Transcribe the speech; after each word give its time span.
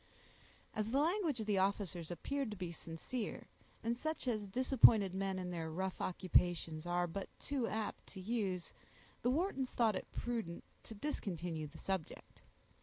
As 0.73 0.89
the 0.89 0.97
language 0.99 1.39
of 1.41 1.45
the 1.45 1.59
officers 1.59 2.09
appeared 2.09 2.49
to 2.49 2.57
be 2.57 2.71
sincere, 2.71 3.45
and 3.83 3.95
such 3.95 4.27
as 4.27 4.47
disappointed 4.47 5.13
men 5.13 5.37
in 5.37 5.51
their 5.51 5.69
rough 5.69 6.01
occupations 6.01 6.87
are 6.87 7.05
but 7.05 7.29
too 7.39 7.67
apt 7.67 8.07
to 8.07 8.19
use, 8.19 8.73
the 9.21 9.29
Whartons 9.29 9.69
thought 9.69 9.95
it 9.95 10.11
prudent 10.11 10.63
to 10.85 10.95
discontinue 10.95 11.67
the 11.67 11.77
subject. 11.77 12.41